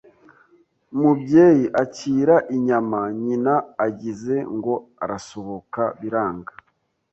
Mubyeyi 0.99 1.65
akira 1.83 2.35
inyama 2.55 2.99
Nyina 3.23 3.53
agize 3.85 4.35
ngo 4.55 4.73
arasohoka 5.03 5.81
biranga 5.99 6.53